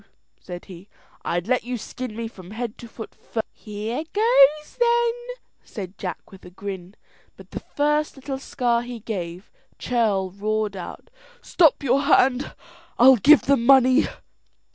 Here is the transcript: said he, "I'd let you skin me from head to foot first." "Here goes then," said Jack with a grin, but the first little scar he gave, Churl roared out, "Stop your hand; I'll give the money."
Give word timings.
said 0.39 0.65
he, 0.65 0.89
"I'd 1.23 1.47
let 1.47 1.63
you 1.63 1.77
skin 1.77 2.15
me 2.15 2.27
from 2.27 2.49
head 2.49 2.75
to 2.79 2.87
foot 2.87 3.13
first." 3.13 3.45
"Here 3.53 4.03
goes 4.11 4.77
then," 4.79 5.13
said 5.63 5.95
Jack 5.99 6.31
with 6.31 6.43
a 6.43 6.49
grin, 6.49 6.95
but 7.37 7.51
the 7.51 7.59
first 7.59 8.15
little 8.15 8.39
scar 8.39 8.81
he 8.81 8.99
gave, 8.99 9.51
Churl 9.77 10.31
roared 10.31 10.75
out, 10.75 11.11
"Stop 11.43 11.83
your 11.83 12.01
hand; 12.01 12.55
I'll 12.97 13.17
give 13.17 13.43
the 13.43 13.55
money." 13.57 14.05